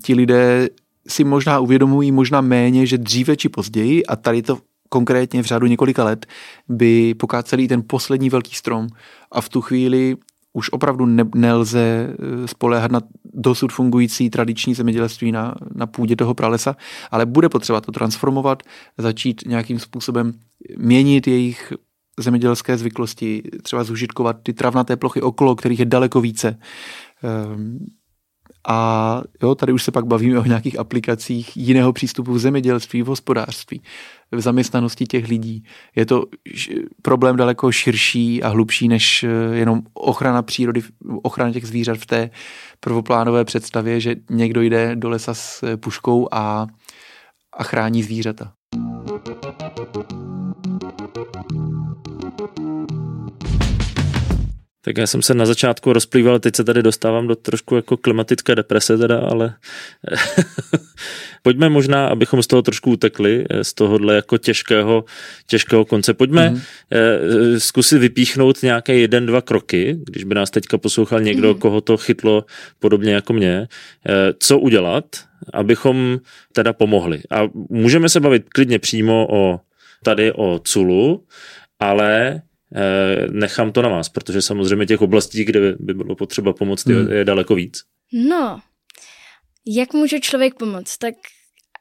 [0.04, 0.68] ti lidé
[1.08, 5.66] si možná uvědomují možná méně, že dříve či později, a tady to konkrétně v řádu
[5.66, 6.26] několika let
[6.68, 8.86] by pokáceli ten poslední velký strom
[9.32, 10.16] a v tu chvíli
[10.52, 16.34] už opravdu ne, nelze eh, spoléhat na dosud fungující tradiční zemědělství na, na půdě toho
[16.34, 16.76] pralesa,
[17.10, 18.62] ale bude potřeba to transformovat,
[18.98, 20.32] začít nějakým způsobem
[20.76, 21.72] měnit jejich
[22.18, 26.58] zemědělské zvyklosti, třeba zužitkovat ty travnaté plochy okolo, kterých je daleko více.
[28.70, 33.06] A jo, tady už se pak bavíme o nějakých aplikacích jiného přístupu v zemědělství, v
[33.06, 33.82] hospodářství,
[34.32, 35.64] v zaměstnanosti těch lidí.
[35.96, 36.24] Je to
[37.02, 40.82] problém daleko širší a hlubší než eh, jenom ochrana přírody,
[41.22, 42.30] ochrana těch zvířat v té
[42.80, 46.66] prvoplánové představě, že někdo jde do lesa s eh, puškou a,
[47.58, 48.52] a chrání zvířata.
[54.88, 58.54] Tak já jsem se na začátku rozplýval, teď se tady dostávám do trošku jako klimatické
[58.54, 59.54] deprese teda, ale
[61.42, 65.04] pojďme možná, abychom z toho trošku utekli, eh, z tohohle jako těžkého,
[65.46, 66.14] těžkého konce.
[66.14, 67.58] Pojďme mm-hmm.
[67.58, 71.58] zkusit vypíchnout nějaké jeden, dva kroky, když by nás teďka poslouchal někdo, mm-hmm.
[71.58, 72.44] koho to chytlo
[72.78, 73.68] podobně jako mě.
[74.38, 75.04] Co udělat,
[75.52, 76.18] abychom
[76.52, 77.20] teda pomohli.
[77.30, 79.60] A můžeme se bavit klidně přímo o
[80.04, 81.24] tady o Culu,
[81.80, 82.42] ale
[83.30, 87.12] nechám to na vás, protože samozřejmě těch oblastí, kde by bylo potřeba pomoct, je, hmm.
[87.12, 87.82] je daleko víc.
[88.12, 88.60] No,
[89.66, 90.98] jak může člověk pomoct?
[90.98, 91.14] Tak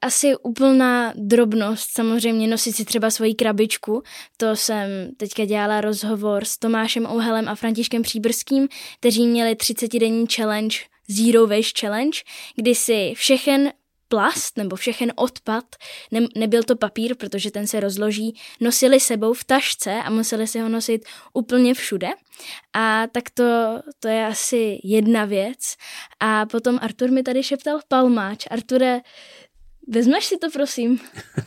[0.02, 4.04] asi úplná drobnost, samozřejmě nosit si třeba svoji krabičku.
[4.38, 8.67] To jsem teďka dělala rozhovor s Tomášem Ouhelem a Františkem Příbrským,
[9.00, 12.19] kteří měli 30-denní challenge Zero Waste Challenge,
[12.56, 13.71] kdy si všechen
[14.07, 15.65] plast nebo všechen odpad,
[16.11, 20.59] ne, nebyl to papír, protože ten se rozloží, nosili sebou v tašce a museli si
[20.59, 22.07] ho nosit úplně všude.
[22.73, 23.43] A tak to,
[23.99, 25.75] to je asi jedna věc.
[26.19, 28.47] A potom Artur mi tady šeptal palmáč.
[28.51, 29.01] Arture,
[29.87, 30.99] vezmeš si to, prosím?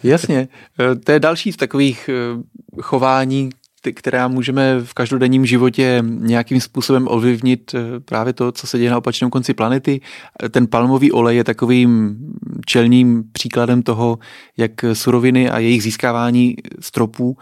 [0.02, 0.48] Jasně.
[0.80, 2.12] E, to je další z takových e,
[3.94, 8.98] která můžeme v každodenním životě nějakým způsobem ovlivnit eh, právě to, co se děje na
[8.98, 10.00] opačném konci planety.
[10.50, 12.16] Ten palmový olej je takovým
[12.66, 14.18] čelním příkladem toho,
[14.56, 17.36] jak suroviny a jejich získávání stropů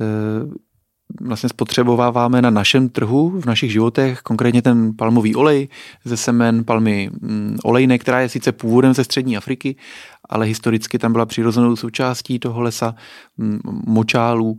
[0.00, 0.72] eh,
[1.20, 5.68] vlastně spotřebováváme na našem trhu, v našich životech, konkrétně ten palmový olej
[6.04, 9.76] ze semen palmy mm, olejné, která je sice původem ze střední Afriky,
[10.28, 12.94] ale historicky tam byla přirozenou součástí toho lesa
[13.36, 14.58] mm, močálů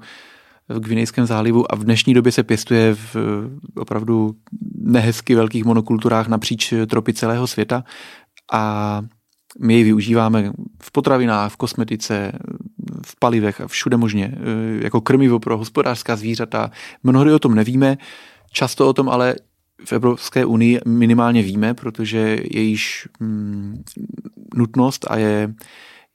[0.69, 3.15] v Gvinejském zálivu a v dnešní době se pěstuje v
[3.75, 4.35] opravdu
[4.75, 7.83] nehezky velkých monokulturách napříč tropy celého světa
[8.53, 9.01] a
[9.59, 12.31] my ji využíváme v potravinách, v kosmetice,
[13.05, 14.37] v palivech a všude možně,
[14.79, 16.71] jako krmivo pro hospodářská zvířata.
[17.03, 17.97] Mnohdy o tom nevíme,
[18.51, 19.35] často o tom ale
[19.85, 23.83] v Evropské unii minimálně víme, protože je již mm,
[24.55, 25.53] nutnost a je,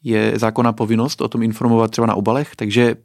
[0.05, 2.97] je zákonná povinnost o tom informovat třeba na obalech, takže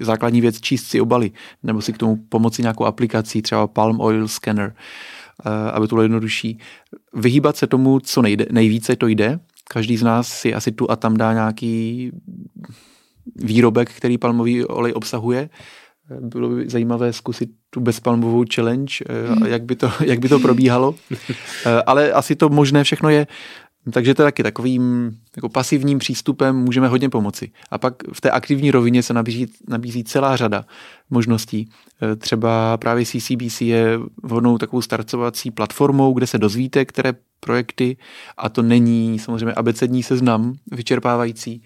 [0.00, 1.30] základní věc číst si obaly,
[1.62, 4.74] nebo si k tomu pomoci nějakou aplikací, třeba Palm Oil Scanner,
[5.46, 6.58] e, aby to bylo jednodušší.
[7.14, 9.40] Vyhýbat se tomu, co nejde, nejvíce to jde,
[9.72, 12.10] Každý z nás si asi tu a tam dá nějaký
[13.36, 15.50] výrobek, který palmový olej obsahuje.
[16.20, 18.94] Bylo by zajímavé zkusit tu bezpalmovou challenge,
[19.28, 19.46] hmm.
[19.46, 20.94] jak, by to, jak by to probíhalo.
[21.66, 23.26] Eh, ale asi to možné všechno je.
[23.92, 27.50] Takže to taky takovým jako pasivním přístupem můžeme hodně pomoci.
[27.70, 30.64] A pak v té aktivní rovině se nabízí, nabízí celá řada
[31.10, 31.70] možností.
[32.02, 37.96] E, třeba právě CCBC je vhodnou takovou startovací platformou, kde se dozvíte, které projekty,
[38.36, 41.62] a to není samozřejmě abecední seznam vyčerpávající.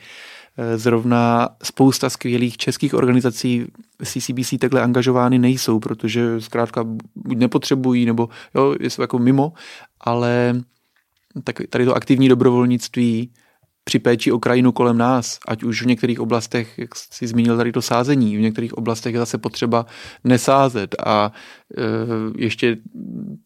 [0.56, 3.66] E, zrovna spousta skvělých českých organizací
[4.04, 9.52] CCBC takhle angažovány nejsou, protože zkrátka buď nepotřebují, nebo jo, jsou jako mimo,
[10.00, 10.54] ale
[11.44, 13.30] tak tady to aktivní dobrovolnictví
[13.84, 17.72] při péči o krajinu kolem nás, ať už v některých oblastech, jak jsi zmínil tady
[17.72, 19.86] to sázení, v některých oblastech je zase potřeba
[20.24, 21.32] nesázet a
[21.76, 21.82] e,
[22.36, 22.76] ještě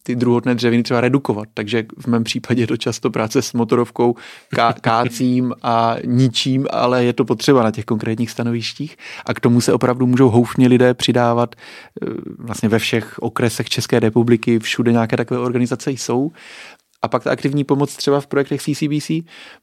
[0.03, 1.47] ty druhotné dřeviny třeba redukovat.
[1.53, 4.15] Takže v mém případě je to často práce s motorovkou,
[4.55, 9.61] ká, kácím a ničím, ale je to potřeba na těch konkrétních stanovištích a k tomu
[9.61, 12.05] se opravdu můžou houfně lidé přidávat e,
[12.37, 16.31] vlastně ve všech okresech České republiky, všude nějaké takové organizace jsou
[17.01, 19.09] a pak ta aktivní pomoc třeba v projektech CCBC,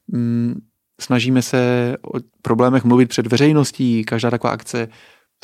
[0.09, 0.61] mm,
[1.01, 4.89] snažíme se o problémech mluvit před veřejností, každá taková akce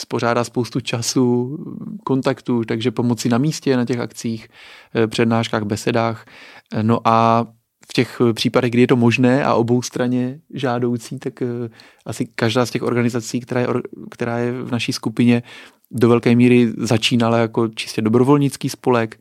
[0.01, 1.59] spořádá spoustu času,
[2.05, 4.49] kontaktů, takže pomoci na místě na těch akcích,
[4.95, 6.27] eh, přednáškách, besedách.
[6.83, 7.47] No a
[7.91, 11.47] v těch případech, kdy je to možné a obou straně žádoucí, tak eh,
[12.07, 13.67] asi každá z těch organizací, která je,
[14.11, 15.43] která je v naší skupině,
[15.91, 19.21] do velké míry začínala jako čistě dobrovolnický spolek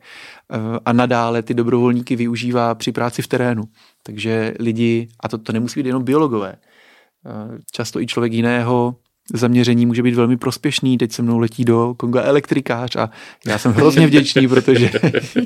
[0.84, 3.62] a nadále ty dobrovolníky využívá při práci v terénu.
[4.02, 8.96] Takže lidi, a to, to nemusí být jenom biologové, eh, často i člověk jiného
[9.34, 10.98] zaměření může být velmi prospěšný.
[10.98, 13.10] Teď se mnou letí do Konga elektrikář a
[13.46, 14.90] já jsem hrozně vděčný, protože,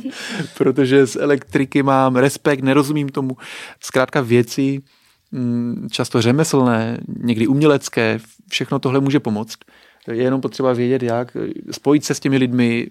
[0.58, 3.36] protože z elektriky mám respekt, nerozumím tomu.
[3.80, 4.82] Zkrátka věci,
[5.32, 8.18] mm, často řemeslné, někdy umělecké,
[8.50, 9.58] všechno tohle může pomoct.
[10.12, 11.36] Je jenom potřeba vědět, jak
[11.70, 12.86] spojit se s těmi lidmi.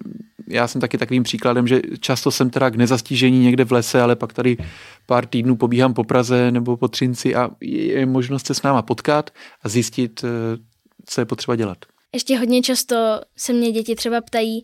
[0.47, 4.15] Já jsem taky takovým příkladem, že často jsem teda k nezastížení někde v lese, ale
[4.15, 4.57] pak tady
[5.05, 9.29] pár týdnů pobíhám po Praze nebo po Třinci a je možnost se s náma potkat
[9.63, 10.57] a zjistit, eh,
[11.05, 11.77] co je potřeba dělat.
[12.13, 14.63] Ještě hodně často se mě děti třeba ptají,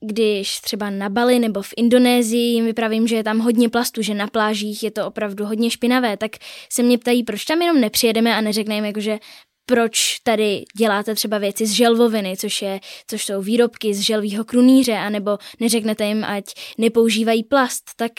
[0.00, 4.14] když třeba na Bali nebo v Indonésii jim vypravím, že je tam hodně plastu, že
[4.14, 6.30] na plážích je to opravdu hodně špinavé, tak
[6.72, 9.18] se mě ptají, proč tam jenom nepřijedeme a neřekneme, jakože
[9.66, 14.94] proč tady děláte třeba věci z želvoviny, což, je, což jsou výrobky z želvího krunýře,
[14.94, 16.44] anebo neřeknete jim, ať
[16.78, 18.12] nepoužívají plast, tak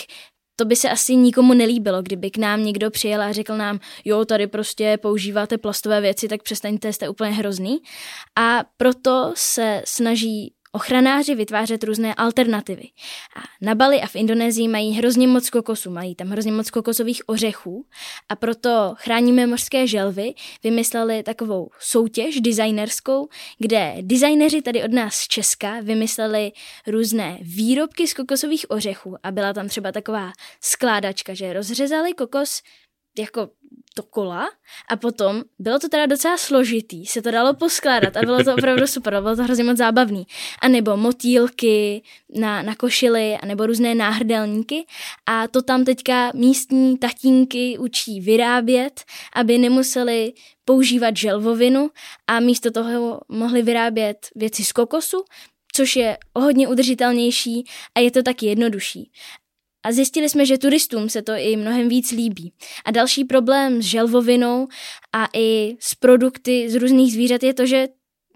[0.55, 4.25] to by se asi nikomu nelíbilo, kdyby k nám někdo přijel a řekl nám, jo,
[4.25, 7.77] tady prostě používáte plastové věci, tak přestaňte, jste úplně hrozný.
[8.39, 12.83] A proto se snaží ochranáři vytvářet různé alternativy.
[13.35, 17.21] A na Bali a v Indonésii mají hrozně moc kokosu, mají tam hrozně moc kokosových
[17.25, 17.85] ořechů
[18.29, 23.27] a proto chráníme mořské želvy vymysleli takovou soutěž designerskou,
[23.59, 26.51] kde designeři tady od nás z Česka vymysleli
[26.87, 30.31] různé výrobky z kokosových ořechů a byla tam třeba taková
[30.61, 32.61] skládačka, že rozřezali kokos
[33.17, 33.49] jako
[33.93, 34.49] to kola
[34.89, 38.87] a potom bylo to teda docela složitý, se to dalo poskládat a bylo to opravdu
[38.87, 40.27] super, bylo to hrozně moc zábavný.
[40.61, 42.01] A nebo motýlky
[42.35, 44.85] na, na košily, a nebo různé náhrdelníky
[45.25, 50.33] a to tam teďka místní tatínky učí vyrábět, aby nemuseli
[50.65, 51.89] používat želvovinu
[52.27, 55.23] a místo toho mohli vyrábět věci z kokosu,
[55.73, 59.11] což je o hodně udržitelnější a je to taky jednodušší.
[59.83, 62.53] A zjistili jsme, že turistům se to i mnohem víc líbí.
[62.85, 64.67] A další problém s želvovinou
[65.13, 67.87] a i s produkty z různých zvířat je to, že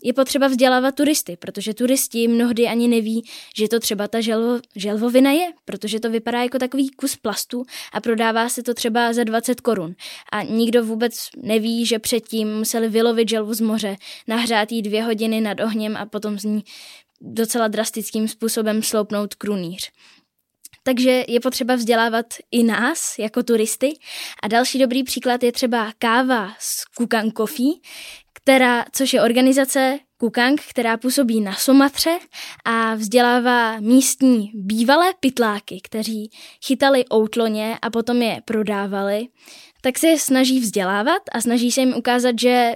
[0.03, 3.23] je potřeba vzdělávat turisty, protože turisti mnohdy ani neví,
[3.57, 7.63] že to třeba ta želvo, želvovina je, protože to vypadá jako takový kus plastu
[7.93, 9.95] a prodává se to třeba za 20 korun.
[10.31, 13.95] A nikdo vůbec neví, že předtím museli vylovit želvu z moře,
[14.27, 16.63] nahřát jí dvě hodiny nad ohněm a potom z ní
[17.21, 19.91] docela drastickým způsobem sloupnout krunýř.
[20.87, 23.93] Takže je potřeba vzdělávat i nás jako turisty.
[24.43, 27.73] A další dobrý příklad je třeba káva z Kukan Coffee,
[28.33, 32.17] která, což je organizace Kukang, která působí na Somatře
[32.65, 36.29] a vzdělává místní bývalé pytláky, kteří
[36.65, 39.27] chytali outloně a potom je prodávali,
[39.81, 42.73] tak se je snaží vzdělávat a snaží se jim ukázat, že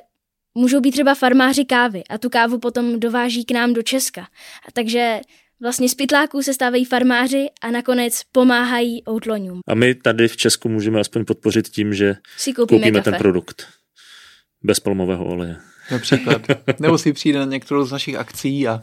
[0.56, 4.22] můžou být třeba farmáři kávy a tu kávu potom dováží k nám do Česka.
[4.68, 5.20] A takže
[5.62, 9.60] Vlastně z pytláků se stávají farmáři a nakonec pomáhají outloňům.
[9.68, 13.68] A my tady v Česku můžeme aspoň podpořit tím, že si koupíme, koupíme ten produkt
[14.64, 15.58] bez palmového oleje.
[15.92, 16.42] Například.
[16.80, 18.82] Nebo si přijde na některou z našich akcí a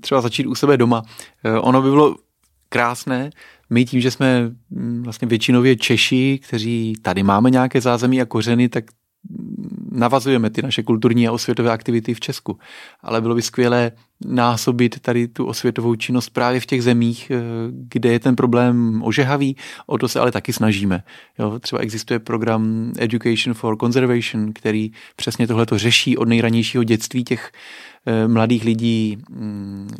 [0.00, 1.02] třeba začít u sebe doma.
[1.44, 2.16] Eh, ono by bylo
[2.68, 3.30] krásné,
[3.70, 8.68] my tím, že jsme mm, vlastně většinově Češi, kteří tady máme nějaké zázemí a kořeny,
[8.68, 8.84] tak
[9.90, 12.58] navazujeme ty naše kulturní a osvětové aktivity v Česku.
[13.02, 13.92] Ale bylo by skvělé
[14.26, 19.56] násobit tady tu osvětovou činnost právě v těch zemích, eh, kde je ten problém ožehavý.
[19.86, 21.02] O to se ale taky snažíme.
[21.38, 27.24] Jo, třeba existuje program Education for Conservation, který přesně tohle to řeší od nejranějšího dětství
[27.24, 27.52] těch
[28.06, 29.90] eh, mladých lidí mm,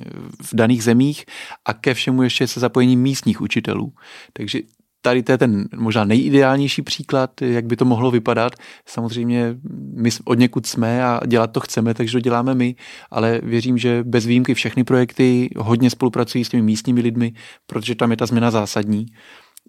[0.43, 1.25] v daných zemích
[1.65, 3.93] a ke všemu ještě se zapojením místních učitelů.
[4.33, 4.61] Takže
[5.03, 8.53] tady to je ten možná nejideálnější příklad, jak by to mohlo vypadat.
[8.87, 9.57] Samozřejmě
[9.95, 12.75] my od někud jsme a dělat to chceme, takže to děláme my,
[13.11, 17.33] ale věřím, že bez výjimky všechny projekty hodně spolupracují s těmi místními lidmi,
[17.67, 19.07] protože tam je ta změna zásadní.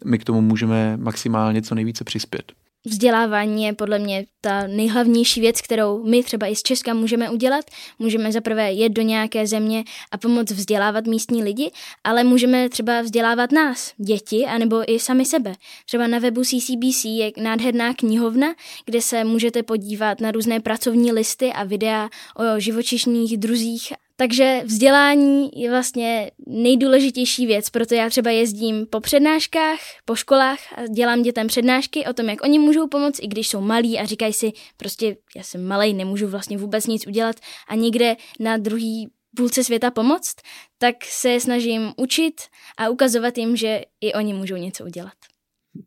[0.06, 2.52] My k tomu můžeme maximálně co nejvíce přispět
[2.90, 7.66] vzdělávání je podle mě ta nejhlavnější věc, kterou my třeba i z Česka můžeme udělat.
[8.00, 11.72] Můžeme zaprvé jet do nějaké země a pomoct vzdělávat místní lidi,
[12.04, 15.54] ale můžeme třeba vzdělávat nás, děti, anebo i sami sebe.
[15.86, 18.48] Třeba na webu CCBC je nádherná knihovna,
[18.86, 25.50] kde se můžete podívat na různé pracovní listy a videa o živočišných druzích takže vzdělání
[25.56, 31.48] je vlastně nejdůležitější věc, proto já třeba jezdím po přednáškách, po školách a dělám dětem
[31.48, 35.18] přednášky o tom, jak oni můžou pomoct, i když jsou malí a říkají si, prostě
[35.36, 37.36] já jsem malý, nemůžu vlastně vůbec nic udělat
[37.68, 40.36] a někde na druhý půlce světa pomoct,
[40.78, 42.42] tak se snažím učit
[42.78, 45.19] a ukazovat jim, že i oni můžou něco udělat.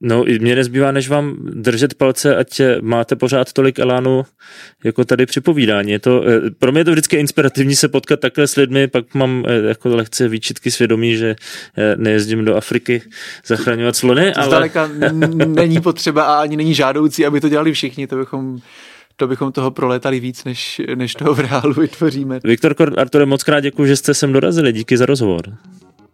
[0.01, 4.25] No, mě nezbývá, než vám držet palce, ať máte pořád tolik elánu,
[4.85, 5.91] jako tady připovídání.
[5.91, 9.15] Je to, eh, pro mě je to vždycky inspirativní se potkat takhle s lidmi, pak
[9.15, 11.37] mám eh, jako lehce výčitky svědomí, že
[11.77, 13.03] eh, nejezdím do Afriky
[13.47, 14.47] zachraňovat slony, ale...
[14.47, 14.91] Zdaleka
[15.47, 18.59] není potřeba a ani není žádoucí, aby to dělali všichni, to bychom
[19.17, 22.41] to bychom toho proletali víc, než, než toho v reálu vytvoříme.
[22.45, 25.43] Viktor Arture, moc krát děkuji, že jste sem dorazili, díky za rozhovor.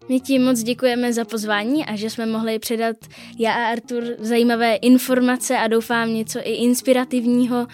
[0.09, 2.97] My ti moc děkujeme za pozvání a že jsme mohli předat
[3.39, 7.67] já a Artur zajímavé informace a doufám něco i inspirativního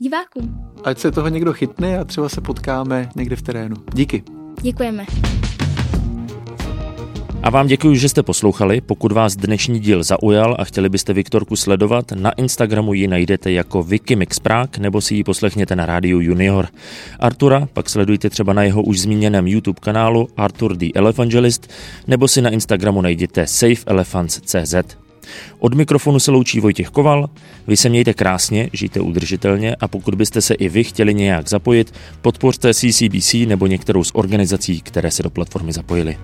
[0.00, 0.72] divákům.
[0.84, 3.76] Ať se toho někdo chytne a třeba se potkáme někde v terénu.
[3.94, 4.22] Díky.
[4.62, 5.06] Děkujeme.
[7.42, 8.80] A vám děkuji, že jste poslouchali.
[8.80, 13.82] Pokud vás dnešní díl zaujal a chtěli byste Viktorku sledovat, na Instagramu ji najdete jako
[13.82, 16.68] Wikimix Prague nebo si ji poslechněte na rádiu Junior.
[17.20, 21.70] Artura pak sledujte třeba na jeho už zmíněném YouTube kanálu Artur the Evangelist
[22.06, 24.74] nebo si na Instagramu najděte safeelephants.cz.
[25.58, 27.30] Od mikrofonu se loučí Vojtěch Koval,
[27.66, 31.94] vy se mějte krásně, žijte udržitelně a pokud byste se i vy chtěli nějak zapojit,
[32.20, 36.16] podpořte CCBC nebo některou z organizací, které se do platformy zapojily.